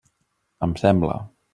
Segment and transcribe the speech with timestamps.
[0.69, 1.23] Em sembla.